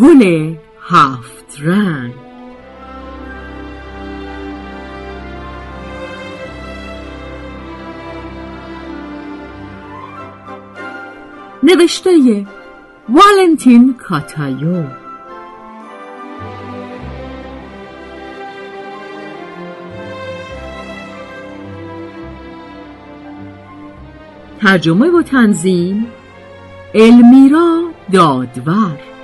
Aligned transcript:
گل 0.00 0.54
هفت 0.82 1.60
رنگ. 1.62 2.14
نوشته 11.62 12.46
والنتین 13.08 13.94
کاتایو. 13.98 14.84
ترجمه 24.60 25.10
و 25.10 25.22
تنظیم 25.22 26.06
المیرا 26.94 27.82
دادور. 28.12 29.15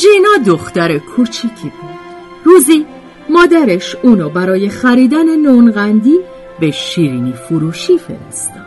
ژینا 0.00 0.44
دختر 0.46 0.98
کوچیکی 0.98 1.72
بود. 1.80 1.90
روزی 2.44 2.86
مادرش 3.28 3.96
اونو 4.02 4.28
برای 4.28 4.68
خریدن 4.68 5.36
نونغندی 5.36 6.18
به 6.60 6.70
شیرینی 6.70 7.32
فروشی 7.32 7.98
فرستاد. 7.98 8.66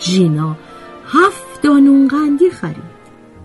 ژینا 0.00 0.56
هفت 1.06 1.64
نونغندی 1.66 2.50
خرید. 2.50 3.00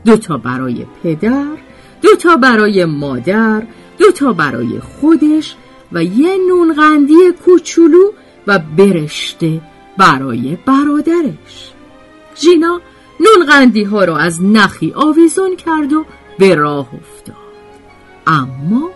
دوتا 0.06 0.38
برای 0.38 0.86
پدر 1.04 1.58
دوتا 2.02 2.36
برای 2.36 2.86
مادر 2.86 3.64
دوتا 4.00 4.34
برای 4.34 4.80
خودش 4.80 5.56
و 5.92 6.04
یه 6.04 6.38
نونغندی 6.48 7.32
کوچولو 7.46 8.12
و 8.48 8.60
برشته 8.60 9.62
برای 9.98 10.58
برادرش. 10.66 11.72
ژینا 12.42 12.82
نونغندی 13.20 13.84
ها 13.84 14.06
رو 14.06 14.14
از 14.14 14.44
نخی 14.44 14.94
آویزون 14.96 15.56
کرد 15.56 15.94
و 15.94 16.06
به 16.40 16.56
راه 16.56 16.90
افتاد. 16.94 17.36
اما 18.28 18.90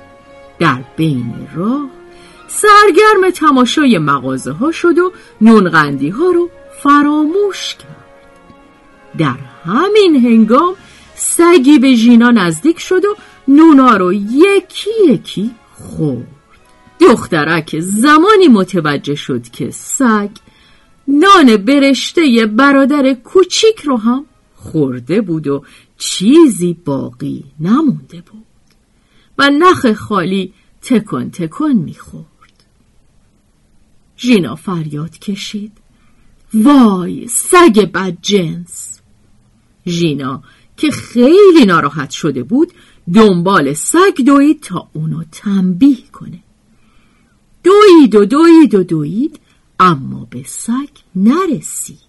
در 0.60 0.84
بین 0.98 1.48
راه 1.56 1.90
سرگرم 2.48 3.30
تماشای 3.36 3.98
مغازه 3.98 4.52
ها 4.52 4.72
شد 4.72 5.00
و 5.00 5.12
نونغندی 5.42 6.10
ها 6.10 6.30
رو 6.32 6.50
فراموش 6.84 7.76
کرد. 7.76 7.96
در 9.18 9.38
همین 9.66 10.26
هنگام 10.26 10.76
سگی 11.16 11.80
به 11.80 11.96
ژینا 11.96 12.32
نزدیک 12.32 12.80
شد 12.80 13.06
و 13.06 13.16
نونا 13.48 13.98
رو 13.98 14.14
یکی 14.14 14.90
یکی 15.08 15.52
خورد. 15.74 16.28
دخترک 17.00 17.80
زمانی 17.80 18.48
متوجه 18.48 19.16
شد 19.16 19.50
که 19.50 19.72
سگ 19.72 20.30
نان 21.08 21.58
برشته 21.58 22.46
برادر 22.46 23.14
کوچیک 23.14 23.80
رو 23.80 23.98
هم 23.98 24.26
خورده 24.56 25.22
بود 25.22 25.48
و 25.48 25.64
چیزی 26.00 26.74
باقی 26.74 27.46
نمونده 27.60 28.22
بود 28.22 28.46
و 29.38 29.50
نخ 29.50 29.94
خالی 29.94 30.54
تکن 30.82 31.30
تکن 31.30 31.72
می‌خورد. 31.72 32.64
ژینا 34.18 34.56
فریاد 34.56 35.20
کشید. 35.20 35.72
وای 36.54 37.28
سگ 37.28 37.92
بد 37.94 38.18
جنس! 38.22 39.00
ژینا 39.88 40.44
که 40.78 40.92
خیلی 40.92 41.66
ناراحت 41.66 42.10
شده 42.10 42.44
بود 42.44 42.74
دنبال 43.14 43.74
سگ 43.74 44.24
دوید 44.26 44.62
تا 44.62 44.90
اونو 44.94 45.24
تنبیه 45.32 46.08
کنه. 46.14 46.44
دوید 47.64 48.16
و 48.16 48.26
دوید 48.26 48.76
و 48.76 48.84
دوید 48.84 49.40
اما 49.80 50.28
به 50.30 50.44
سگ 50.48 50.90
نرسید. 51.16 52.00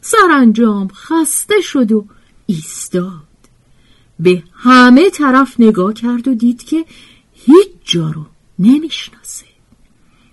سرانجام 0.00 0.88
خسته 0.88 1.60
شد 1.60 1.92
و 1.92 2.06
ایستاد. 2.46 3.22
به 4.20 4.42
همه 4.52 5.10
طرف 5.10 5.60
نگاه 5.60 5.94
کرد 5.94 6.28
و 6.28 6.34
دید 6.34 6.62
که 6.62 6.84
هیچ 7.32 7.68
جا 7.84 8.10
رو 8.10 8.26
نمی‌شناسه. 8.58 9.46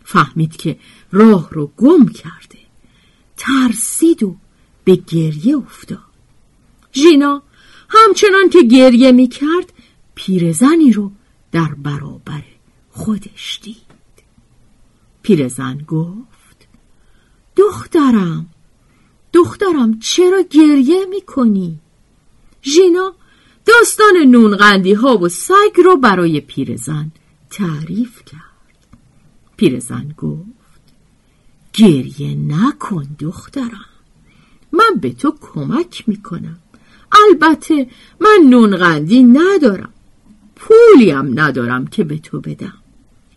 فهمید 0.03 0.57
که 0.57 0.79
راه 1.12 1.50
رو 1.51 1.72
گم 1.78 2.07
کرده. 2.07 2.59
ترسید 3.38 4.24
و 4.24 4.35
به 4.84 4.96
گریه 4.96 5.57
افتاد. 5.57 6.00
ژینا 6.94 7.44
همچنان 7.90 8.50
که 8.50 8.62
گریه 8.62 9.12
می‌کرد 9.12 9.74
پیرزنی 10.16 10.91
رو 10.91 11.12
در 11.51 11.74
برابر 11.74 12.44
خودش 12.91 13.59
دید. 13.63 13.78
پیرزن 15.22 15.78
گفت 15.78 16.68
دخترم 17.56 18.50
دخترم 19.34 20.00
چرا 20.00 20.41
گریه 20.41 21.06
می‌کنی؟ 21.06 21.80
ژینا 22.63 23.13
داستان 23.66 24.18
نونغندی 24.28 24.94
ها 24.94 25.18
و 25.18 25.29
سگ 25.29 25.79
رو 25.85 25.97
برای 25.97 26.41
پیرزن 26.41 27.12
تعریف 27.50 28.24
کرد. 28.25 28.88
پیرزن 29.57 30.13
گفت 30.18 30.81
گریه 31.74 32.35
نکن 32.35 33.16
دخترم 33.19 33.85
من 34.72 35.00
به 35.01 35.13
تو 35.13 35.35
کمک 35.41 36.03
می‌کنم. 36.07 36.57
البته 37.29 37.88
من 38.19 38.50
نونغندی 38.50 39.24
ندارم 39.24 39.94
پولیم 40.56 41.40
ندارم 41.40 41.88
که 41.88 42.03
به 42.03 42.18
تو 42.18 42.41
بدم. 42.41 42.78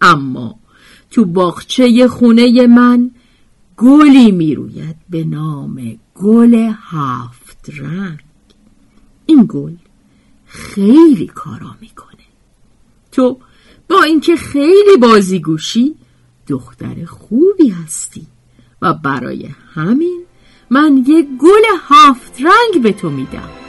اما 0.00 0.58
تو 1.10 1.24
باغچه 1.24 2.08
خونه 2.08 2.66
من 2.66 3.10
گلی 3.76 4.32
می‌روید 4.32 4.96
به 5.10 5.24
نام 5.24 5.98
گل 6.14 6.72
هفت 6.80 7.70
رنگ. 7.78 8.25
این 9.26 9.46
گل 9.48 9.72
خیلی 10.46 11.26
کارا 11.26 11.74
می‌کنه. 11.80 12.24
تو 13.12 13.38
با 13.88 14.02
اینکه 14.02 14.36
خیلی 14.36 14.96
بازیگوشی 15.00 15.94
دختر 16.46 17.04
خوبی 17.04 17.68
هستی 17.68 18.26
و 18.82 18.94
برای 18.94 19.48
همین 19.74 20.24
من 20.70 21.04
یه 21.06 21.22
گل 21.22 21.62
هفت 21.88 22.40
رنگ 22.40 22.82
به 22.82 22.92
تو 22.92 23.10
میدم. 23.10 23.65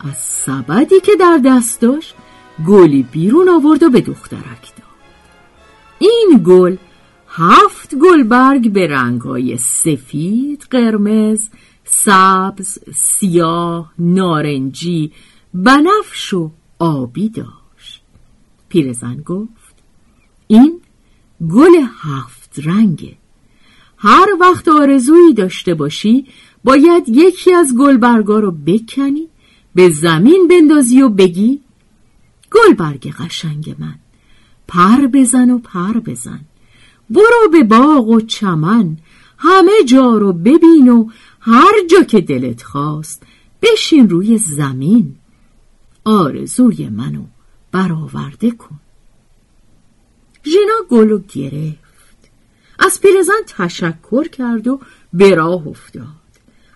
از 0.00 0.16
سبدی 0.16 1.00
که 1.00 1.12
در 1.20 1.40
دست 1.44 1.80
داشت 1.80 2.14
گلی 2.66 3.02
بیرون 3.02 3.48
آورد 3.48 3.82
و 3.82 3.90
به 3.90 4.00
دخترک 4.00 4.62
داد. 4.76 4.90
این 5.98 6.42
گل 6.46 6.76
هفت 7.28 7.94
گلبرگ 7.94 8.72
به 8.72 8.86
رنگهای 8.86 9.56
سفید، 9.56 10.66
قرمز، 10.70 11.48
سبز، 11.84 12.78
سیاه، 12.94 13.92
نارنجی، 13.98 15.12
بنفش 15.54 16.34
و 16.34 16.50
آبی 16.78 17.28
داشت. 17.28 18.02
پیرزن 18.68 19.16
گفت 19.16 19.74
این 20.46 20.80
گل 21.50 21.72
هفت 22.00 22.60
رنگه. 22.64 23.16
هر 23.96 24.28
وقت 24.40 24.68
آرزویی 24.68 25.34
داشته 25.34 25.74
باشی 25.74 26.26
باید 26.64 27.08
یکی 27.08 27.54
از 27.54 27.74
گلبرگا 27.78 28.38
رو 28.38 28.50
بکنی 28.50 29.28
به 29.74 29.90
زمین 29.90 30.48
بندازی 30.48 31.02
و 31.02 31.08
بگی 31.08 31.60
گلبرگ 32.52 33.14
قشنگ 33.14 33.76
من 33.78 33.94
پر 34.68 35.06
بزن 35.06 35.50
و 35.50 35.58
پر 35.58 35.92
بزن 35.92 36.40
برو 37.10 37.48
به 37.52 37.62
باغ 37.62 38.08
و 38.08 38.20
چمن 38.20 38.96
همه 39.38 39.72
جا 39.86 40.16
رو 40.16 40.32
ببین 40.32 40.88
و 40.88 41.10
هر 41.40 41.72
جا 41.90 42.02
که 42.02 42.20
دلت 42.20 42.62
خواست 42.62 43.22
بشین 43.62 44.08
روی 44.08 44.38
زمین. 44.38 45.16
آرزوی 46.04 46.88
منو 46.88 47.24
برآورده 47.72 48.50
کن. 48.50 48.80
ژینا 50.44 50.74
گل 50.88 51.12
و 51.12 51.18
گرفت. 51.18 52.30
از 52.78 53.00
پیرزن 53.00 53.42
تشکر 53.46 54.28
کرد 54.28 54.68
و 54.68 54.80
به 55.12 55.34
راه 55.34 55.66
افتاد. 55.66 56.06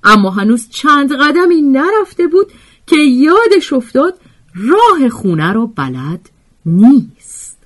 اما 0.04 0.30
هنوز 0.30 0.68
چند 0.68 1.12
قدمی 1.12 1.62
نرفته 1.62 2.26
بود 2.26 2.52
که 2.86 2.96
یادش 2.96 3.72
افتاد 3.72 4.14
راه 4.54 5.08
خونه 5.08 5.52
را 5.52 5.66
بلد 5.66 6.30
نیست. 6.66 7.58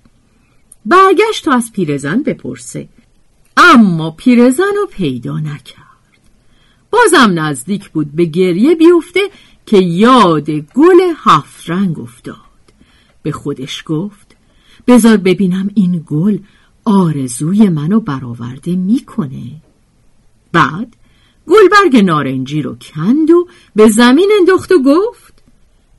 برگشت 0.86 1.44
تا 1.44 1.52
از 1.52 1.72
پیرزن 1.72 2.22
بپرسه. 2.22 2.88
اما 3.56 4.10
پیرزن 4.10 4.74
رو 4.76 4.86
پیدا 4.86 5.38
نکرد. 5.38 5.88
بازم 6.90 7.32
نزدیک 7.38 7.88
بود 7.88 8.12
به 8.12 8.24
گریه 8.24 8.74
بیفته 8.74 9.20
که 9.66 9.78
یاد 9.78 10.50
گل 10.50 10.96
هفت 11.16 11.70
رنگ 11.70 11.98
افتاد. 11.98 12.36
به 13.22 13.32
خودش 13.32 13.82
گفت 13.86 14.36
بذار 14.86 15.16
ببینم 15.16 15.70
این 15.74 16.04
گل 16.06 16.38
آرزوی 16.84 17.68
منو 17.68 18.00
برآورده 18.00 18.76
می‌کنه. 18.76 19.42
بعد 20.52 20.96
گلبرگ 21.48 22.04
نارنجی 22.04 22.62
رو 22.62 22.76
کند 22.80 23.30
و 23.30 23.48
به 23.76 23.88
زمین 23.88 24.30
انداخت 24.38 24.72
و 24.72 24.82
گفت 24.82 25.34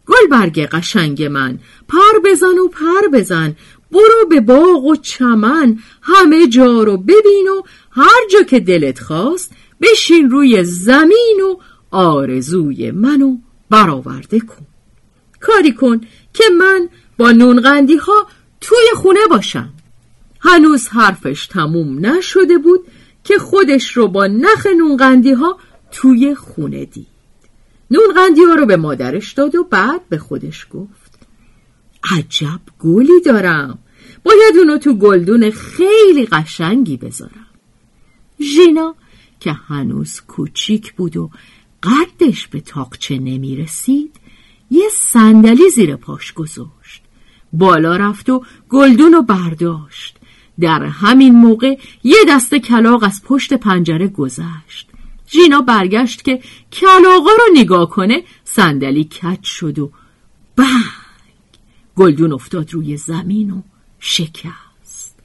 گلبرگ 0.08 0.60
قشنگ 0.60 1.24
من 1.24 1.60
پر 1.88 2.20
بزن 2.26 2.58
و 2.58 2.68
پر 2.68 3.08
بزن 3.14 3.56
برو 3.92 4.26
به 4.30 4.42
باغ 4.42 4.86
و 4.86 4.96
چمن 4.96 5.80
همه 6.02 6.48
جا 6.48 6.84
رو 6.84 6.98
ببین 6.98 7.48
و 7.48 7.62
هر 7.92 8.28
جا 8.32 8.44
که 8.44 8.60
دلت 8.60 9.00
خواست 9.00 9.52
بشین 9.82 10.30
روی 10.30 10.64
زمین 10.64 11.42
و 11.50 11.56
آرزوی 11.92 12.92
منو 12.92 13.38
برآورده 13.70 14.40
کن. 14.40 14.66
کاری 15.40 15.72
کن 15.72 16.02
که 16.34 16.44
من 16.60 16.90
با 17.18 17.32
نونغندی 17.32 17.96
ها 17.96 18.28
توی 18.62 18.88
خونه 18.96 19.20
باشم. 19.30 19.70
هنوز 20.40 20.88
حرفش 20.88 21.48
تموم 21.48 22.06
نشده 22.06 22.58
بود 22.58 22.80
که 23.24 23.38
خودش 23.38 23.98
رو 23.98 24.08
با 24.08 24.28
نخ 24.28 24.68
نونغندی 24.78 25.32
ها 25.32 25.58
توی 25.92 26.36
خونه 26.36 26.86
دید. 26.86 27.08
نونغندی 27.92 28.44
ها 28.44 28.54
رو 28.54 28.66
به 28.66 28.78
مادرش 28.78 29.34
داد 29.34 29.56
و 29.56 29.64
بعد 29.64 30.10
به 30.10 30.18
خودش 30.18 30.68
گفت 30.74 31.20
عجب 32.18 32.60
گلی 32.80 33.22
دارم. 33.26 33.80
باید 34.24 34.58
اونو 34.58 34.78
تو 34.78 34.94
گلدون 34.94 35.52
خیلی 35.52 36.26
قشنگی 36.26 36.98
بذارم. 36.98 37.46
ژینا 38.42 38.96
که 39.40 39.52
هنوز 39.52 40.22
کوچیک 40.22 40.94
بود 40.94 41.18
و 41.18 41.30
قدش 41.84 42.48
به 42.48 42.62
تاقچه 42.62 43.18
نمی 43.18 43.56
رسید 43.56 44.16
یه 44.72 44.90
صندلی 44.92 45.70
زیر 45.70 45.96
پاش 45.96 46.34
گذاشت. 46.34 47.04
بالا 47.54 47.96
رفت 47.96 48.30
و 48.30 48.44
گلدون 48.70 49.14
رو 49.14 49.22
برداشت. 49.22 50.19
در 50.62 50.84
همین 50.84 51.36
موقع 51.36 51.78
یه 52.04 52.18
دسته 52.30 52.60
کلاق 52.60 53.04
از 53.04 53.22
پشت 53.24 53.54
پنجره 53.54 54.08
گذشت. 54.08 54.90
ژینا 55.32 55.62
برگشت 55.62 56.24
که 56.24 56.42
کلاقا 56.72 57.32
رو 57.32 57.54
نگاه 57.54 57.90
کنه 57.90 58.24
صندلی 58.44 59.04
کج 59.04 59.44
شد 59.44 59.80
و 59.80 59.92
بنگ! 60.56 60.68
گلدون 61.96 62.34
افتاد 62.34 62.74
روی 62.74 62.98
زمین 62.98 63.52
و 63.52 63.62
شکست. 64.00 65.16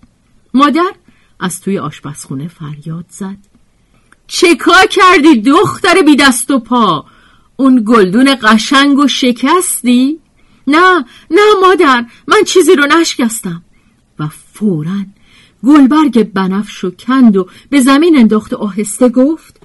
مادر 0.55 0.93
از 1.41 1.61
توی 1.61 1.79
آشپزخونه 1.79 2.49
فریاد 2.49 3.05
زد. 3.09 3.37
چه 4.27 4.55
کار 4.55 4.87
کردی 4.87 5.41
دختر 5.41 6.03
بی 6.07 6.17
دست 6.17 6.51
و 6.51 6.59
پا؟ 6.59 7.07
اون 7.57 7.85
گلدون 7.87 8.37
قشنگ 8.43 8.99
و 8.99 9.09
شکستی؟ 9.09 10.19
نه 10.67 11.05
نه 11.31 11.43
مادر 11.63 12.07
من 12.29 12.45
چیزی 12.47 12.75
رو 12.75 12.87
نشکستم. 12.87 13.63
و 14.19 14.29
فورا 14.29 15.05
گلبرگ 15.67 16.33
بنفش 16.33 16.85
و 16.85 16.91
کند 16.91 17.37
و 17.37 17.47
به 17.71 17.81
زمین 17.81 18.19
انداخت 18.19 18.53
و 18.53 18.57
آهسته 18.57 19.09
گفت 19.09 19.61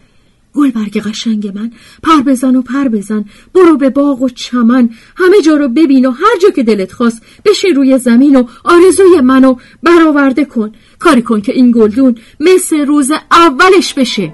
گلبرگ 0.55 1.01
قشنگ 1.01 1.51
من 1.55 1.71
پر 2.03 2.21
بزن 2.21 2.55
و 2.55 2.61
پر 2.61 2.87
بزن 2.87 3.25
برو 3.53 3.77
به 3.77 3.89
باغ 3.89 4.21
و 4.21 4.29
چمن 4.29 4.89
همه 5.15 5.41
جا 5.41 5.55
رو 5.55 5.67
ببین 5.67 6.05
و 6.05 6.11
هر 6.11 6.37
جا 6.41 6.49
که 6.49 6.63
دلت 6.63 6.91
خواست 6.91 7.21
بشین 7.45 7.75
روی 7.75 7.97
زمین 7.97 8.35
و 8.35 8.43
آرزوی 8.63 9.21
منو 9.21 9.55
برآورده 9.83 10.45
کن. 10.45 10.71
کاری 10.99 11.21
کن 11.21 11.41
که 11.41 11.51
این 11.51 11.71
گلدون 11.71 12.15
مثل 12.39 12.85
روز 12.85 13.11
اولش 13.31 13.93
بشه. 13.93 14.33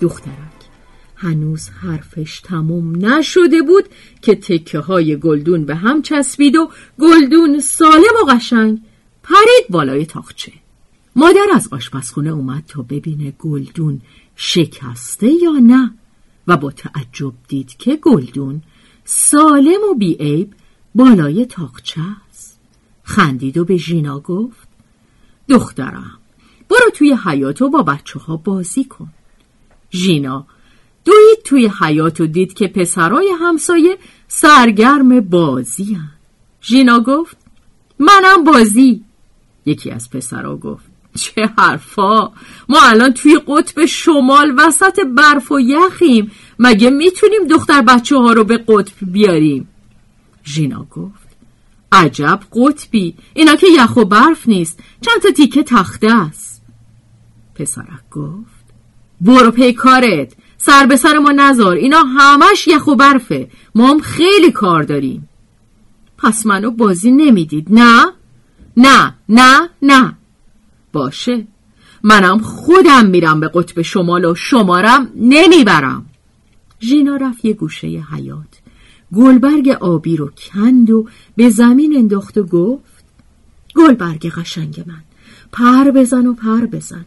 دخترک. 0.00 0.58
هنوز 1.16 1.68
حرفش 1.68 2.40
تموم 2.40 3.06
نشده 3.06 3.62
بود 3.62 3.84
که 4.22 4.34
تکه 4.34 4.78
های 4.78 5.16
گلدون 5.16 5.64
به 5.64 5.74
هم 5.74 6.02
چسبید 6.02 6.56
و 6.56 6.70
گلدون 7.00 7.60
سالم 7.60 8.14
و 8.22 8.30
قشنگ 8.30 8.78
پرید 9.22 9.66
بالای 9.70 10.06
تاخچه 10.06 10.52
مادر 11.16 11.46
از 11.54 11.68
آشپزخونه 11.72 12.30
اومد 12.30 12.64
تا 12.68 12.82
ببینه 12.82 13.30
گلدون 13.30 14.00
شکسته 14.36 15.26
یا 15.42 15.52
نه 15.52 15.94
و 16.46 16.56
با 16.56 16.70
تعجب 16.70 17.32
دید 17.48 17.76
که 17.76 17.96
گلدون 17.96 18.62
سالم 19.04 19.80
و 19.90 19.94
بیعیب 19.94 20.54
بالای 20.94 21.46
تاخچه 21.46 22.00
است. 22.30 22.60
خندید 23.02 23.58
و 23.58 23.64
به 23.64 23.76
ژینا 23.76 24.20
گفت 24.20 24.68
دخترم 25.48 26.18
برو 26.70 26.90
توی 26.94 27.16
حیاتو 27.24 27.68
با 27.68 27.82
بچه 27.82 28.18
ها 28.18 28.36
بازی 28.36 28.84
کن. 28.84 29.10
ژینا. 29.90 30.46
دوید 31.04 31.38
توی 31.44 31.70
حیات 31.80 32.20
و 32.20 32.26
دید 32.26 32.52
که 32.54 32.68
پسرای 32.68 33.32
همسایه 33.40 33.98
سرگرم 34.28 35.20
بازی 35.20 35.94
هن. 35.94 36.10
ژینا 36.62 37.00
گفت 37.00 37.36
منم 37.98 38.44
بازی. 38.44 39.04
یکی 39.66 39.90
از 39.90 40.10
پسرا 40.10 40.56
گفت 40.56 40.84
چه 41.14 41.50
حرفا. 41.58 42.32
ما 42.68 42.78
الان 42.82 43.14
توی 43.14 43.40
قطب 43.46 43.84
شمال 43.84 44.54
وسط 44.56 45.00
برف 45.16 45.52
و 45.52 45.60
یخیم. 45.60 46.30
مگه 46.58 46.90
می‌تونیم 46.90 47.46
دختر 47.50 47.82
بچه 47.82 48.16
ها 48.16 48.32
رو 48.32 48.44
به 48.44 48.58
قطب 48.58 48.94
بیاریم؟ 49.02 49.68
ژینا 50.44 50.84
گفت 50.84 51.28
عجب 51.92 52.40
قطبی. 52.52 53.14
اینا 53.34 53.56
که 53.56 53.66
یخ 53.76 53.96
و 53.96 54.04
برف 54.04 54.48
نیست. 54.48 54.80
چند 55.00 55.22
تا 55.22 55.30
تیکه 55.30 55.62
تخته 55.62 56.12
است. 56.12 56.62
پسرک 57.54 58.10
گفت 58.10 58.57
برو 59.20 59.50
پی 59.50 59.72
کارت. 59.72 60.32
سر 60.58 60.86
به 60.86 60.96
سر 60.96 61.18
ما 61.18 61.32
نزار. 61.32 61.76
اینا 61.76 61.98
همش 61.98 62.68
یخ 62.68 62.86
و 62.86 62.94
برفه. 62.94 63.48
ما 63.74 63.90
هم 63.90 64.00
خیلی 64.00 64.52
کار 64.52 64.82
داریم. 64.82 65.28
پس 66.18 66.46
منو 66.46 66.70
بازی 66.70 67.10
نمی‌دید. 67.10 67.66
نه؟ 67.70 68.12
نه. 68.76 69.14
نه. 69.28 69.68
نه. 69.82 70.14
باشه. 70.92 71.46
منم 72.02 72.38
خودم 72.38 73.06
میرم 73.06 73.40
به 73.40 73.50
قطب 73.54 73.82
شمال 73.82 74.24
و 74.24 74.34
شمارم 74.34 75.10
نمی‌برم. 75.16 76.06
ژینا 76.80 77.16
رفت 77.16 77.44
یه 77.44 77.52
گوشه 77.52 77.86
حیات 77.86 78.58
گلبرگ 79.14 79.68
آبی 79.68 80.16
رو 80.16 80.30
کند 80.36 80.90
و 80.90 81.08
به 81.36 81.50
زمین 81.50 81.96
انداخت 81.96 82.38
و 82.38 82.42
گفت 82.42 83.04
گلبرگ 83.74 84.30
قشنگ 84.30 84.84
من. 84.86 85.02
پر 85.52 85.90
بزن 85.90 86.26
و 86.26 86.34
پر 86.34 86.66
بزن. 86.66 87.04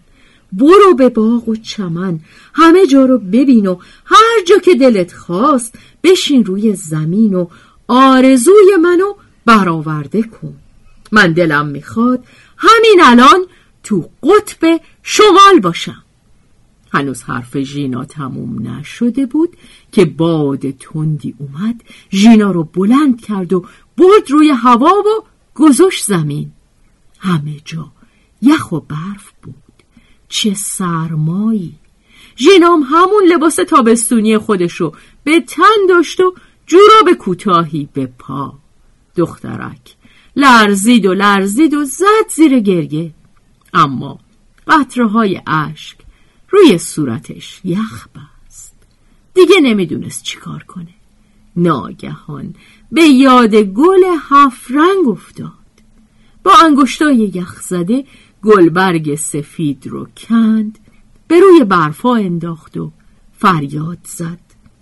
برو 0.54 0.96
به 0.98 1.10
باغ 1.10 1.50
و 1.50 1.56
چمن. 1.56 2.20
همه 2.54 2.88
جا 2.88 3.06
رو 3.06 3.18
ببین 3.18 3.68
و 3.68 3.78
هر 4.06 4.44
جا 4.48 4.58
که 4.58 4.76
دلت 4.76 5.14
خواست 5.14 5.76
بشین 6.04 6.46
روی 6.46 6.76
زمین 6.76 7.34
و 7.34 7.48
آرزوی 7.88 8.76
منو 8.82 9.14
برآورده 9.46 10.24
کن. 10.24 10.54
من 11.12 11.34
دلم 11.34 11.68
می‌خواد 11.68 12.24
همین 12.58 13.02
الان 13.04 13.46
تو 13.84 14.10
قطب 14.24 14.82
شمال 15.04 15.60
باشم. 15.62 16.04
هنوز 16.94 17.24
حرف 17.24 17.58
ژینا 17.58 18.06
تموم 18.06 18.68
نشده 18.68 19.26
بود 19.26 19.58
که 19.92 20.06
باد 20.06 20.72
تندی 20.72 21.36
اومد. 21.38 21.84
ژینا 22.12 22.52
رو 22.52 22.64
بلند 22.64 23.22
کرد 23.22 23.54
و 23.54 23.66
برد 23.98 24.32
روی 24.32 24.50
هوا 24.50 24.92
و 24.92 25.24
گذاشت 25.56 26.06
زمین. 26.06 26.52
همه 27.20 27.58
جا 27.66 27.92
یخ 28.42 28.72
و 28.72 28.80
برف 28.80 29.32
بود. 29.44 29.56
چه 30.32 30.54
سرمایی. 30.54 31.74
ژینام 32.38 32.82
همون 32.82 33.24
لباس 33.28 33.56
تابستونی 33.56 34.38
خودشو 34.38 34.92
به 35.24 35.40
تن 35.40 35.88
داشت 35.90 36.20
و 36.20 36.34
جوراب 36.66 37.18
کوتاهی 37.20 37.90
به 37.94 38.06
پا. 38.06 38.54
دخترک 39.16 39.96
لرزید 40.36 41.06
و 41.06 41.14
لرزید 41.14 41.74
و 41.74 41.84
زد 41.84 42.30
زیر 42.30 42.60
گرگه. 42.60 43.12
اما 43.74 44.20
قطره 44.68 45.08
های 45.08 45.42
اشک 45.48 45.98
روی 46.50 46.78
صورتش 46.78 47.62
یخ 47.64 48.08
بست. 48.08 48.76
دیگه 49.34 49.60
نمی‌دونست 49.60 50.24
چیکار 50.24 50.64
کنه. 50.64 50.94
ناگهان 51.56 52.56
به 52.92 53.04
یاد 53.04 53.56
گل 53.56 54.04
هفت 54.30 54.72
رنگ 54.72 55.08
افتاد. 55.08 55.52
با 56.44 56.52
انگشتای 56.64 57.32
یخ 57.34 57.62
زده 57.62 58.06
گلبرگ 58.44 59.16
سفید 59.16 59.88
رو 59.88 60.08
کند 60.18 60.80
به 61.28 61.40
روی 61.40 61.64
برفا 61.64 62.16
انداخت 62.16 62.78
و 62.78 62.92
فریاد 63.38 63.98
زد. 64.04 64.40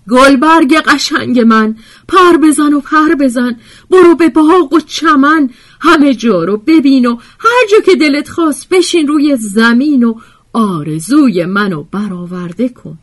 گلبرگ 0.10 0.76
قشنگ 0.76 1.40
من 1.40 1.76
پر 2.08 2.38
بزن 2.38 2.74
و 2.74 2.80
پر 2.80 3.16
بزن 3.16 3.56
برو 3.90 4.16
به 4.16 4.30
باغ 4.30 4.74
و 4.74 4.80
چمن 4.80 5.50
همه 5.82 6.14
جا 6.14 6.44
رو 6.44 6.58
ببین 6.58 7.06
و 7.06 7.16
هر 7.16 7.68
جا 7.72 7.80
که 7.86 7.96
دلت 7.96 8.30
خواست 8.30 8.70
بشین 8.70 9.08
روی 9.08 9.36
زمین 9.36 10.04
و 10.04 10.14
آرزوی 10.54 11.46
منو 11.46 11.84
برآورده 11.84 12.70
کن. 12.70 12.98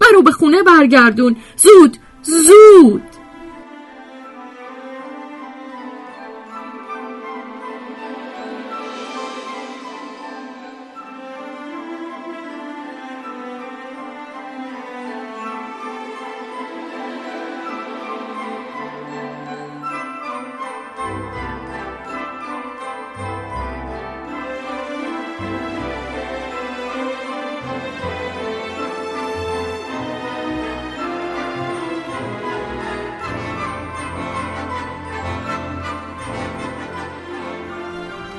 منو 0.00 0.22
به 0.22 0.32
خونه 0.32 0.62
برگردون 0.62 1.36
زود 1.56 1.96
زود! 2.22 3.23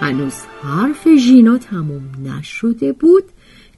هنوز 0.06 0.36
حرف 0.62 1.16
ژینا 1.16 1.58
تموم 1.58 2.04
نشده 2.24 2.94
بود 2.94 3.24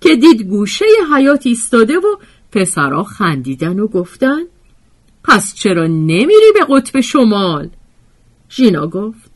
که 0.01 0.15
دید 0.15 0.41
گوشه 0.41 0.86
حیات 1.15 1.48
ایستاده 1.48 1.98
و 1.98 2.17
پسرا 2.51 3.03
خندیدن 3.03 3.79
و 3.79 3.88
گفتن 3.88 4.41
پس 5.24 5.53
چرا 5.53 5.88
نمیری 5.88 6.51
به 6.53 6.65
قطب 6.69 7.01
شمال؟ 7.01 7.69
ژینا 8.50 8.88
گفت 8.88 9.31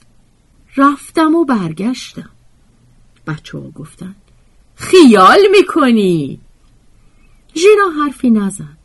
رفتم 0.78 1.36
و 1.36 1.46
برگشتم. 1.46 2.30
بچه 3.28 3.58
ها 3.58 3.70
گفتن 3.70 4.16
خیال 4.76 5.40
می‌کنی؟ 5.52 6.40
ژینا 7.56 8.04
حرفی 8.04 8.30
نزد. 8.30 8.82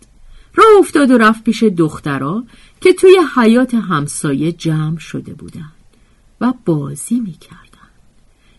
راه 0.55 0.79
افتاد 0.79 1.11
و 1.11 1.19
رفت 1.19 1.45
پیش 1.45 1.63
دخترا 1.63 2.45
که 2.81 2.93
توی 2.93 3.19
حیات 3.37 3.75
همسایه 3.75 4.53
جمع 4.53 4.99
شده 4.99 5.35
بودن 5.35 5.73
و 6.41 6.53
بازی 6.65 7.21
می‌کرد. 7.21 7.66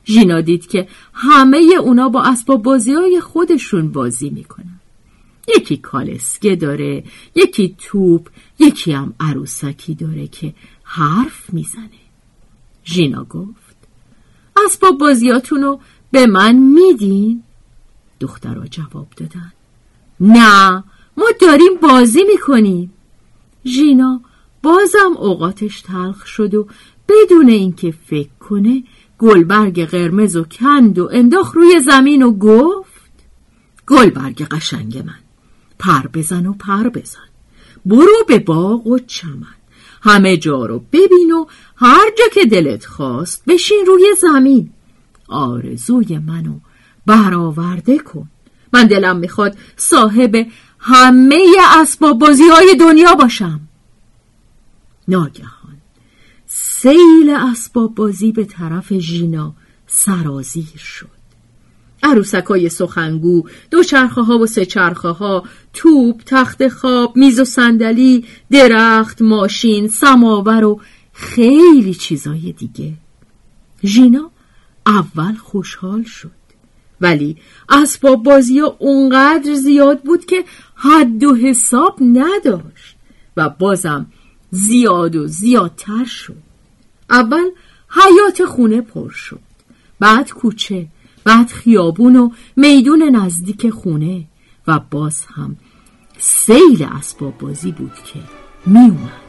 ژینا 0.07 0.41
دید 0.41 0.67
که 0.67 0.87
همه 1.13 1.57
اونا 1.79 2.09
با 2.09 2.23
اسباب 2.23 2.63
بازی 2.63 2.93
های 2.93 3.21
خودشون 3.21 3.91
بازی 3.91 4.29
می‌کنن. 4.29 4.79
یکی 5.57 5.77
کالسکه 5.77 6.55
داره 6.55 7.03
یکی 7.35 7.75
توپ 7.77 8.29
یکی 8.59 8.91
هم 8.91 9.13
عروسکی 9.19 9.95
داره 9.95 10.27
که 10.27 10.53
حرف 10.83 11.53
می‌زنه. 11.53 11.89
ژینا 12.85 13.23
گفت 13.23 13.77
اسباب 14.65 14.97
بازیاتونو 14.97 15.77
به 16.11 16.27
من 16.27 16.55
میدین؟ 16.55 17.43
دخترها 18.19 18.67
جواب 18.67 19.07
دادن 19.17 19.53
نه 20.19 20.83
ما 21.17 21.25
داریم 21.41 21.73
بازی 21.81 22.23
می‌کنیم. 22.23 22.93
ژینا 23.65 24.21
بازم 24.63 25.17
اوقاتش 25.17 25.81
تلخ 25.81 26.25
شد 26.25 26.53
و 26.55 26.67
بدون 27.09 27.49
اینکه 27.49 27.93
فکر 28.05 28.29
کنه 28.39 28.83
گلبرگ 29.19 29.85
قرمز 29.85 30.35
و 30.35 30.43
کند 30.43 30.99
و 30.99 31.09
انداخت 31.11 31.55
روی 31.55 31.79
زمین 31.79 32.23
و 32.23 32.31
گفت 32.31 33.11
گلبرگ 33.87 34.47
قشنگ 34.47 34.97
من 34.97 35.19
پر 35.79 36.07
بزن 36.13 36.45
و 36.45 36.53
پر 36.53 36.89
بزن 36.89 37.27
برو 37.85 38.25
به 38.27 38.39
باغ 38.39 38.87
و 38.87 38.99
چمن 38.99 39.57
همه 40.01 40.37
جا 40.37 40.65
رو 40.65 40.83
ببین 40.93 41.31
و 41.31 41.45
هر 41.75 42.11
جا 42.17 42.25
که 42.33 42.45
دلت 42.45 42.85
خواست 42.85 43.43
بشین 43.47 43.85
روی 43.87 44.15
زمین 44.21 44.69
آرزوی 45.27 46.17
منو 46.17 46.59
برآورده 47.05 47.99
کن. 47.99 48.29
من 48.73 48.87
دلم 48.87 49.17
می‌خواد 49.17 49.57
صاحب 49.75 50.47
همه 50.79 51.45
اسباب 51.81 52.19
بازی 52.19 52.43
های 52.43 52.75
دنیا 52.79 53.15
باشم. 53.15 53.59
ناگهان. 55.07 55.56
سیل 56.59 57.29
اسباب 57.29 57.95
بازی 57.95 58.31
به 58.31 58.45
طرف 58.45 58.93
ژینا 58.93 59.53
سرازیر 59.87 60.77
شد. 60.77 61.09
عروسکای 62.03 62.69
سخنگو 62.69 63.43
دو 63.71 63.83
چرخه 63.83 64.21
ها 64.21 64.37
و 64.39 64.45
سه 64.45 64.65
چرخه 64.65 65.09
ها 65.09 65.43
توپ 65.73 66.21
تخت 66.25 66.67
خواب 66.67 67.17
میز 67.17 67.39
و 67.39 67.45
صندلی 67.45 68.25
درخت 68.51 69.21
ماشین 69.21 69.87
سماور 69.87 70.63
و 70.63 70.79
خیلی 71.13 71.93
چیزای 71.93 72.51
دیگه. 72.51 72.93
ژینا 73.83 74.31
اول 74.85 75.35
خوشحال 75.35 76.03
شد. 76.03 76.31
ولی 77.01 77.37
اسباب 77.69 78.23
بازی 78.23 78.59
اونقدر 78.59 79.53
زیاد 79.53 80.01
بود 80.01 80.25
که 80.25 80.43
حد 80.75 81.23
و 81.23 81.35
حساب 81.35 81.97
نداشت 82.01 82.95
و 83.37 83.49
بازم 83.49 84.05
زیاد 84.51 85.15
و 85.15 85.27
زیادتر 85.27 86.05
شد. 86.05 86.46
اول 87.09 87.49
حیات 87.89 88.45
خونه 88.45 88.81
پر 88.81 89.09
شد. 89.09 89.39
بعد 89.99 90.31
کوچه 90.31 90.87
بعد 91.23 91.47
خیابون 91.47 92.15
و 92.15 92.29
میدون 92.55 93.03
نزدیک 93.03 93.69
خونه 93.69 94.23
و 94.67 94.79
باز 94.91 95.25
هم 95.25 95.57
سیل 96.19 96.87
اسباب 96.97 97.37
بازی 97.37 97.71
بود 97.71 97.93
که 97.93 98.19
میومد 98.65 99.26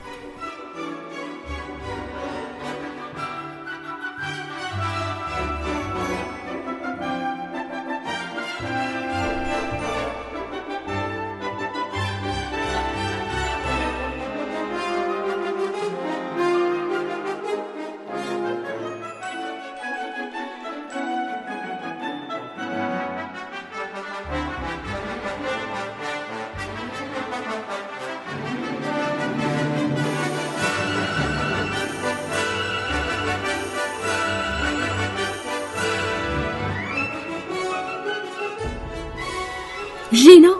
ژینا 40.25 40.55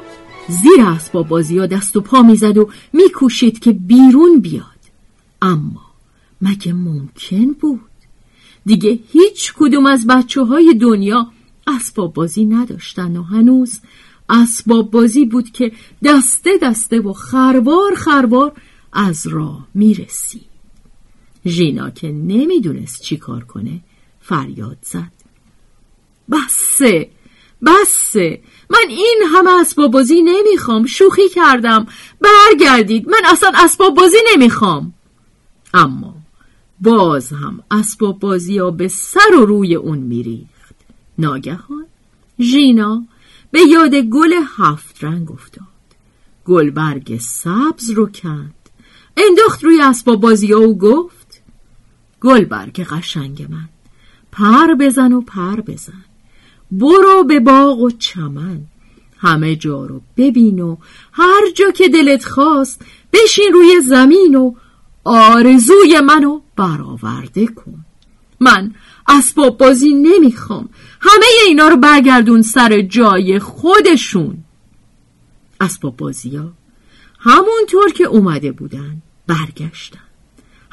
زیر 0.49 0.81
اسباب 0.87 1.29
بازی 1.29 1.59
ها 1.59 1.67
دست 1.67 1.97
و 1.97 2.01
پا 2.01 2.23
می‌زد 2.23 2.59
و 2.59 2.71
میکوشید 2.93 3.59
که 3.59 3.73
بیرون 3.73 4.41
بیاد. 4.41 4.65
اما 5.43 5.83
مگه 6.43 6.73
ممکن 6.73 7.53
بود؟ 7.53 7.81
دیگه 8.67 8.99
هیچ 9.13 9.53
کدوم 9.57 9.87
از 9.87 10.07
بچه 10.07 10.45
های 10.45 10.75
دنیا 10.75 11.33
اسباب 11.67 12.15
بازی 12.15 12.45
نداشتن 12.45 13.17
و 13.17 13.23
هنوز 13.23 13.81
اسباب 14.29 14.91
بازی 14.91 15.25
بود 15.25 15.51
که 15.51 15.73
دسته 16.05 16.51
دسته 16.63 17.01
و 17.01 17.13
خروار 17.13 17.95
خروار 17.97 18.53
از 18.93 19.27
راه 19.27 19.69
می‌رسید. 19.75 20.49
ژینا 21.47 21.91
که 21.91 22.09
نمی‌دونست 22.09 23.03
چی 23.03 23.17
کار 23.17 23.45
کنه 23.45 23.81
فریاد 24.21 24.79
زد. 24.83 25.13
بسه! 26.31 27.11
بسه. 27.67 28.41
من 28.71 28.85
این 28.89 29.23
همه 29.35 29.51
اسباب 29.61 29.91
بازی 29.91 30.23
نمی‌خوام. 30.23 30.87
شوخی 30.87 31.29
کردم. 31.29 31.87
برگردید. 32.21 33.09
من 33.09 33.21
اصلا 33.25 33.53
اسباب 33.55 33.95
بازی 33.95 34.17
نمی‌خوام. 34.33 34.95
اما 35.75 36.15
باز 36.81 37.33
هم 37.33 37.63
اسباب 37.71 38.19
بازی 38.19 38.59
ها 38.59 38.71
به 38.71 38.89
سر 38.89 39.35
و 39.35 39.47
روی 39.47 39.75
اون 39.75 39.99
میریخت. 39.99 40.75
ناگهان 41.19 41.87
ژینا 42.41 43.05
به 43.51 43.61
یاد 43.61 43.95
گل 43.95 44.33
هفت 44.57 45.05
رنگ 45.05 45.33
افتاد. 45.33 45.65
گلبرگ 46.45 47.19
سبز 47.21 47.91
رو 47.91 48.07
کند. 48.07 48.55
انداخت 49.17 49.65
روی 49.65 49.83
اسباب 49.83 50.21
بازی 50.21 50.53
ها 50.53 50.61
و 50.61 50.79
گفت 50.79 51.43
گلبرگ 52.21 52.81
قشنگ 52.85 53.47
من 53.51 53.69
پر 54.33 54.75
بزن 54.75 55.13
و 55.13 55.21
پر 55.21 55.61
بزن. 55.61 56.05
برو 56.71 57.25
به 57.25 57.41
باغ 57.41 57.81
و 57.81 57.91
چمن. 57.91 58.61
همه 59.19 59.57
جا 59.57 59.87
رو 59.87 60.01
ببین 60.17 60.61
و 60.61 60.77
هر 61.13 61.51
جا 61.55 61.71
که 61.71 61.89
دلت 61.89 62.25
خواست 62.25 62.83
بشین 63.13 63.53
روی 63.53 63.81
زمین 63.81 64.35
و 64.35 64.55
آرزوی 65.05 66.01
منو 66.01 66.41
برآورده 66.57 67.47
کن. 67.47 67.85
من 68.41 68.75
اسباب 69.09 69.59
بازی 69.59 69.95
نمی‌خوام. 69.95 70.69
همه 71.01 71.27
اینا 71.47 71.69
رو 71.69 71.77
برگردون 71.77 72.43
سر 72.43 72.83
جای 72.83 73.39
خودشون. 73.39 74.39
اسباب 75.61 75.97
بازی 75.97 76.37
ها 76.37 76.53
همونطور 77.19 77.93
که 77.93 78.05
اومده 78.05 78.53
بودن 78.53 79.03
برگشتن. 79.27 79.99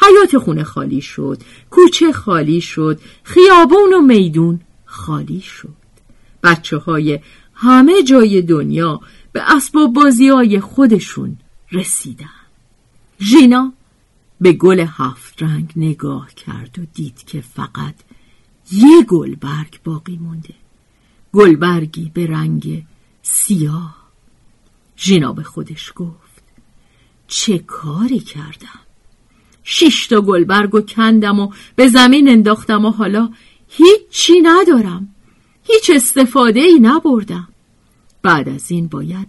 حیات 0.02 0.38
خونه 0.38 0.64
خالی 0.64 1.02
شد 1.02 1.42
کوچه 1.70 2.12
خالی 2.12 2.62
شد 2.62 3.00
خیابون 3.24 3.94
و 3.94 4.02
میدون 4.02 4.60
خالی 4.86 5.42
شد. 5.42 5.85
بچه 6.46 6.78
های 6.78 7.20
همه 7.54 8.04
جای 8.04 8.42
دنیا 8.42 9.02
به 9.32 9.56
اسباب 9.56 9.94
بازی 9.94 10.28
های 10.28 10.60
خودشون 10.60 11.38
رسیدن. 11.72 12.30
ژینا 13.22 13.74
به 14.42 14.52
گل 14.52 14.86
هفت 14.90 15.44
رنگ 15.44 15.74
نگاه 15.76 16.34
کرد 16.34 16.80
و 16.80 16.86
دید 16.94 17.24
که 17.24 17.42
فقط 17.42 17.96
یه 18.72 19.04
گلبرگ 19.04 19.80
باقی 19.84 20.18
مونده. 20.18 20.54
گلبرگی 21.34 22.12
به 22.14 22.28
رنگ 22.28 22.86
سیاه. 23.22 23.96
ژینا 24.98 25.34
به 25.34 25.44
خودش 25.44 25.94
گفت 25.96 26.44
چه 27.28 27.58
کاری 27.58 28.20
کردم؟ 28.20 28.80
شش 29.64 30.08
تا 30.08 30.22
گلبرگ 30.22 30.76
و 30.76 30.82
کندم 30.82 31.40
و 31.40 31.52
به 31.76 31.88
زمین 31.88 32.30
انداختم 32.30 32.86
و 32.86 32.90
حالا 32.90 33.30
هیچی 33.68 34.42
ندارم. 34.42 35.15
هیچ 35.68 35.92
استفاده 35.96 36.60
ای 36.60 36.80
نبردم. 36.80 37.48
بعد 38.22 38.50
از 38.50 38.72
این 38.72 38.88
باید 38.88 39.28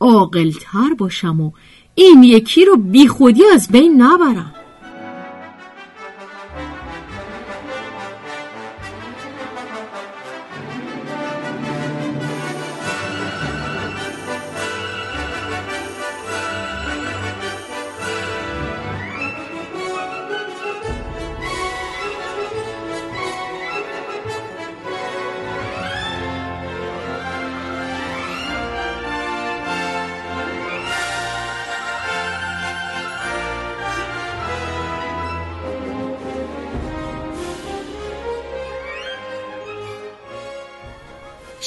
عاقلتر 0.00 0.94
باشم 0.98 1.40
و 1.40 1.50
این 1.94 2.22
یکی 2.22 2.64
رو 2.64 2.76
بیخودی 2.76 3.42
از 3.54 3.68
بین 3.68 4.02
نبرم. 4.02 4.54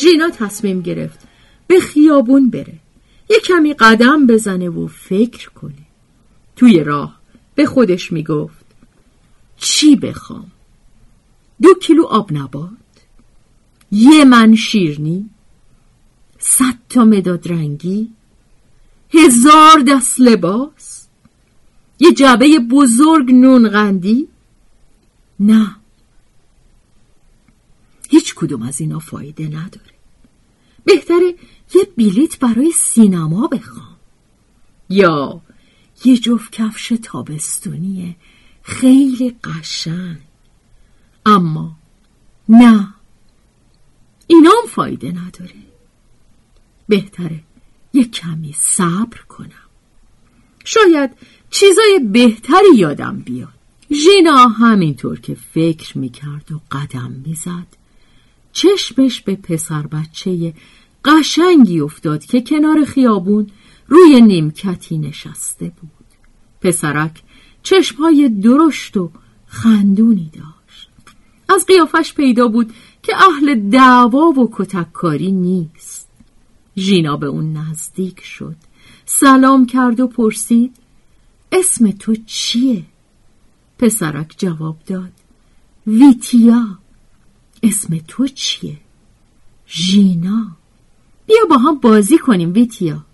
ژینا 0.01 0.29
تصمیم 0.29 0.81
گرفت 0.81 1.19
به 1.67 1.79
خیابون 1.79 2.49
بره. 2.49 2.73
یه 3.29 3.39
کمی 3.39 3.73
قدم 3.73 4.27
بزنه 4.27 4.69
و 4.69 4.87
فکر 4.87 5.49
کنه. 5.49 5.85
توی 6.55 6.83
راه 6.83 7.19
به 7.55 7.65
خودش 7.65 8.11
می‌گفت 8.11 8.65
چی 9.57 9.95
بخوام؟ 9.95 10.51
دو 11.61 11.73
کیلو 11.73 12.05
آب 12.05 12.33
نبات. 12.33 12.71
یه 13.91 14.25
من 14.25 14.55
شیرنی 14.55 15.29
صد 16.39 16.75
تا 16.89 17.05
مداد 17.05 17.47
رنگی. 17.51 18.09
هزار 19.09 19.79
دست 19.87 20.19
لباس. 20.19 21.07
یه 21.99 22.13
جعبه 22.13 22.59
بزرگ 22.59 23.31
نون 23.31 23.69
قندی. 23.69 24.27
نه. 25.39 25.75
هیچ 28.11 28.35
کدوم 28.35 28.61
از 28.61 28.81
اینا 28.81 28.99
فایده 28.99 29.47
نداره. 29.47 29.93
بهتره 30.85 31.35
یه 31.75 31.83
بلیت 31.97 32.39
برای 32.39 32.71
سینما 32.71 33.47
بخوام. 33.47 33.97
یا 34.89 35.41
یه 36.05 36.17
جفت 36.17 36.51
کفش 36.51 36.93
تابستونی 37.03 38.15
خیلی 38.63 39.35
قشنگ. 39.43 40.17
اما 41.25 41.75
نه. 42.49 42.93
اینام 44.27 44.65
فایده 44.69 45.11
نداره. 45.11 45.61
بهتره 46.87 47.39
یه 47.93 48.05
کمی 48.05 48.53
صبر 48.53 49.17
کنم. 49.29 49.67
شاید 50.65 51.11
چیزای 51.49 51.99
بهتری 52.11 52.75
یادم 52.75 53.19
بیاد. 53.19 53.53
ژینا 53.91 54.47
همینطور 54.47 55.19
که 55.19 55.35
فکر 55.35 55.97
می‌کرد 55.97 56.51
و 56.51 56.61
قدم 56.71 57.11
می‌زد. 57.25 57.80
چشمش 58.53 59.21
به 59.21 59.35
پسر 59.35 59.87
بچه 59.87 60.53
قشنگی 61.05 61.79
افتاد 61.79 62.25
که 62.25 62.41
کنار 62.41 62.85
خیابون 62.85 63.47
روی 63.87 64.21
نیمکتی 64.21 64.97
نشسته 64.97 65.71
بود. 65.81 65.91
پسرک 66.61 67.21
چشمهای 67.63 68.29
درشت 68.29 68.97
و 68.97 69.11
خندونی 69.47 70.31
داشت. 70.33 70.89
از 71.49 71.65
قیافش 71.65 72.13
پیدا 72.13 72.47
بود 72.47 72.73
که 73.03 73.13
اهل 73.15 73.69
دعوا 73.69 74.25
و 74.25 74.49
کتککاری 74.53 75.31
نیست. 75.31 76.09
ژینا 76.77 77.17
به 77.17 77.27
اون 77.27 77.57
نزدیک 77.57 78.21
شد. 78.23 78.55
سلام 79.05 79.65
کرد 79.65 79.99
و 79.99 80.07
پرسید 80.07 80.75
اسم 81.51 81.91
تو 81.91 82.15
چیه؟ 82.25 82.83
پسرک 83.79 84.35
جواب 84.37 84.77
داد 84.85 85.11
ویتیا. 85.87 86.77
اسم 87.63 87.97
تو 88.07 88.27
چیه؟ 88.27 88.77
ژینا. 89.67 90.57
بیا 91.25 91.45
با 91.49 91.57
هم 91.57 91.79
بازی 91.79 92.17
کنیم 92.17 92.53
ویتیا. 92.53 93.05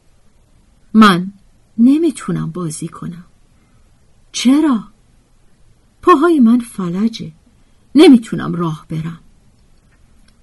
من 0.94 1.34
نمی‌تونم 1.78 2.52
بازی 2.52 2.88
کنم. 2.88 3.26
چرا؟ 4.32 4.84
پاهای 6.02 6.40
من 6.40 6.60
فلجه. 6.60 7.32
نمی‌تونم 7.96 8.56
راه 8.56 8.86
برم. 8.90 9.20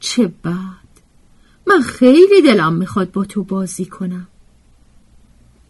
چه 0.01 0.27
بد. 0.27 0.85
من 1.67 1.81
خیلی 1.81 2.43
دلم 2.45 2.73
می‌خواد 2.73 3.13
با 3.13 3.25
تو 3.25 3.45
بازی 3.45 3.85
کنم. 3.85 4.29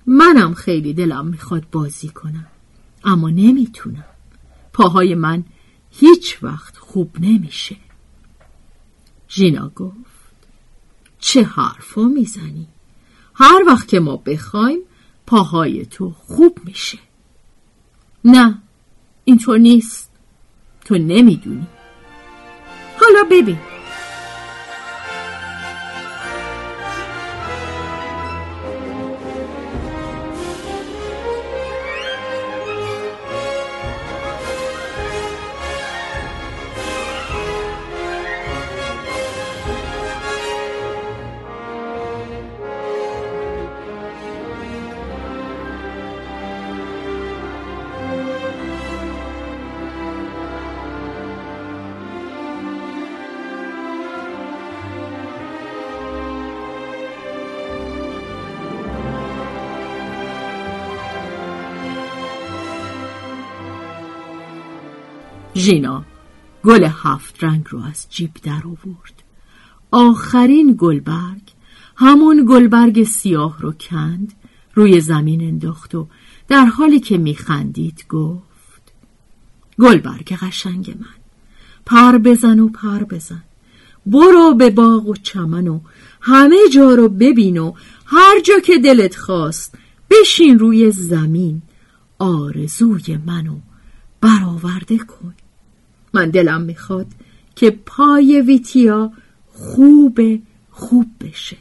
منم 0.07 0.55
خیلی 0.55 0.95
دلم 0.95 1.27
می‌خواد 1.27 1.71
بازی 1.73 2.09
کنم. 2.09 2.47
اما 3.05 3.31
نمی‌تونم. 3.31 4.05
پاهای 4.73 5.15
من 5.15 5.45
هیچ 5.91 6.39
وقت 6.43 6.77
خوب 6.77 7.17
نمیشه. 7.21 7.77
ژینا 9.35 9.69
گفت. 9.69 9.97
چه 11.19 11.43
حرفا 11.43 12.03
می‌زنی؟ 12.03 12.67
هر 13.35 13.63
وقت 13.67 13.89
که 13.89 14.01
ما 14.01 14.17
بخوایم 14.17 14.79
پاهای 15.27 15.87
تو 15.87 16.11
خوب 16.11 16.59
میشه. 16.65 16.99
نه 18.25 18.59
اینطور 19.25 19.59
نیست. 19.59 20.11
تو 20.85 20.95
نمی‌دونی. 20.95 21.67
حالا 23.01 23.25
ببین. 23.31 23.59
ژینا 65.57 66.05
گل 66.65 66.85
هفت 66.85 67.45
رنگ 67.45 67.65
رو 67.71 67.83
از 67.83 68.07
جیب 68.11 68.31
در 68.43 68.63
آورد. 68.65 69.23
آخرین 69.91 70.75
گلبرگ 70.79 71.53
همون 71.97 72.47
گلبرگ 72.49 73.05
سیاه 73.05 73.57
رو 73.61 73.73
کند 73.73 74.33
روی 74.75 75.01
زمین 75.01 75.41
انداخت 75.41 75.95
و 75.95 76.07
در 76.49 76.65
حالی 76.65 77.01
که 77.01 77.19
میخندید 77.19 78.05
گفت 78.09 78.93
گلبرگ 79.81 80.33
قشنگ 80.33 80.97
من 81.01 81.25
پر 81.87 82.19
بزن 82.19 82.61
و 82.61 82.69
پر 82.69 83.05
بزن. 83.05 83.43
برو 84.07 84.55
به 84.55 84.71
باغ 84.71 85.07
و 85.07 85.15
چمن 85.15 85.69
و 85.69 85.81
همه 86.21 86.57
جا 86.73 86.95
رو 86.95 87.09
ببین 87.09 87.59
و 87.59 87.73
هر 88.07 88.41
جا 88.41 88.59
که 88.59 88.79
دلت 88.79 89.17
خواست 89.17 89.75
بشین 90.11 90.59
روی 90.59 90.91
زمین. 90.91 91.63
آرزوی 92.19 93.19
منو 93.27 93.57
برآورده 94.21 94.99
کن. 94.99 95.35
من 96.15 96.31
دلم 96.31 96.61
می‌خواد 96.61 97.07
که 97.57 97.71
پای 97.87 98.41
ویتیا 98.41 99.13
خوب 99.53 100.21
خوب 100.71 101.07
بشه. 101.21 101.57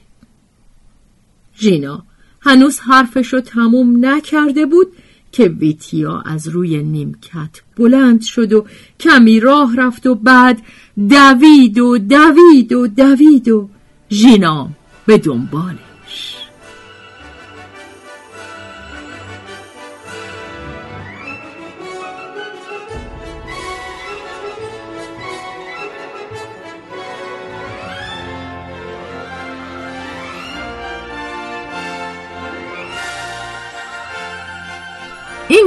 ژینا 1.60 2.04
هنوز 2.42 2.80
حرفشو 2.80 3.42
تموم 3.42 4.06
نکرده 4.06 4.66
بود 4.66 4.88
که 5.32 5.44
ویتیا 5.44 6.24
از 6.26 6.48
روی 6.48 6.84
نیمکت 6.84 7.62
بلند 7.78 8.22
شد 8.22 8.54
و 8.54 8.66
کمی 9.00 9.40
راه 9.40 9.76
رفت 9.76 10.08
و 10.08 10.16
بعد 10.16 10.62
دوید 11.10 11.80
و 11.80 11.98
دوید 11.98 12.74
و 12.74 12.88
دوید 12.88 13.50
و 13.50 13.70
ژینا 14.12 14.70
به 15.06 15.18
دنبالش 15.18 15.93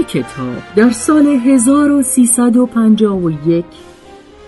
کتاب 0.08 0.62
در 0.76 0.90
سال 0.90 1.26
1351 1.26 3.64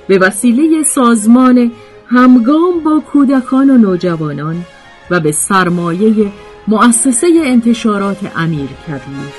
به 0.08 0.18
وسیله 0.18 0.82
سازمان 0.82 1.72
همگام 2.06 2.80
با 2.84 3.02
کودکان 3.12 3.70
و 3.70 3.78
نوجوانان 3.78 4.64
و 5.10 5.20
به 5.20 5.32
سرمایه 5.32 6.32
مؤسسه 6.68 7.26
انتشارات 7.44 8.32
امیر 8.36 8.68
کبیر 8.86 9.32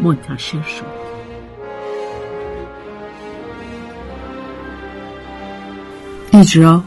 منتشر 0.00 0.62
شد. 0.62 1.06
اجرا 6.32 6.82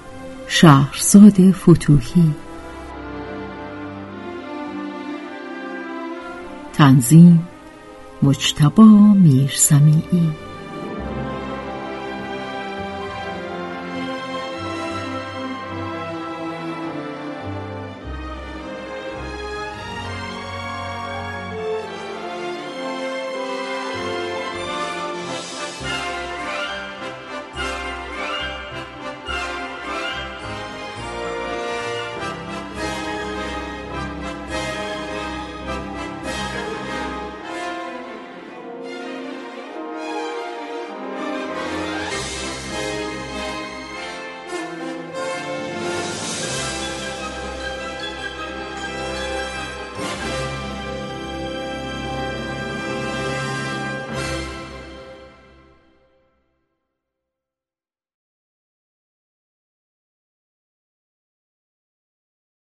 شهرزاد 0.47 1.51
فتوهی 1.51 2.33
تنظیم 6.73 7.48
مجتبا 8.23 8.83
میرسمیعی 9.15 10.29